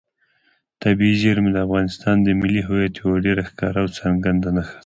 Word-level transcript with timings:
طبیعي 0.81 1.15
زیرمې 1.21 1.51
د 1.53 1.57
افغانستان 1.65 2.15
د 2.21 2.27
ملي 2.39 2.61
هویت 2.67 2.93
یوه 3.01 3.17
ډېره 3.25 3.43
ښکاره 3.49 3.79
او 3.83 3.87
څرګنده 3.97 4.49
نښه 4.57 4.73
ده. 4.77 4.79